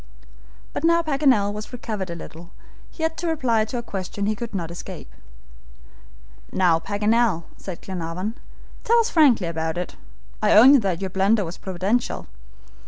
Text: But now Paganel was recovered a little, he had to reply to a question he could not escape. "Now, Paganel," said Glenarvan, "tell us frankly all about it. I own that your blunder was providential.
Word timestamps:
But 0.73 0.83
now 0.83 1.03
Paganel 1.03 1.53
was 1.53 1.71
recovered 1.71 2.09
a 2.09 2.15
little, 2.15 2.49
he 2.89 3.03
had 3.03 3.15
to 3.17 3.27
reply 3.27 3.65
to 3.65 3.77
a 3.77 3.83
question 3.83 4.25
he 4.25 4.35
could 4.35 4.55
not 4.55 4.71
escape. 4.71 5.11
"Now, 6.51 6.79
Paganel," 6.79 7.43
said 7.55 7.81
Glenarvan, 7.83 8.33
"tell 8.83 8.97
us 8.97 9.11
frankly 9.11 9.45
all 9.45 9.51
about 9.51 9.77
it. 9.77 9.97
I 10.41 10.53
own 10.53 10.79
that 10.79 11.01
your 11.01 11.11
blunder 11.11 11.45
was 11.45 11.59
providential. 11.59 12.25